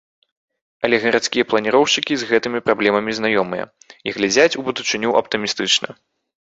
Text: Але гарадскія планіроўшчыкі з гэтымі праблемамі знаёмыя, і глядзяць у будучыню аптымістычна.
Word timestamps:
Але 0.87 0.95
гарадскія 1.03 1.47
планіроўшчыкі 1.51 2.13
з 2.23 2.31
гэтымі 2.31 2.63
праблемамі 2.71 3.11
знаёмыя, 3.21 3.63
і 4.07 4.19
глядзяць 4.19 4.51
у 4.61 4.69
будучыню 4.73 5.09
аптымістычна. 5.25 5.89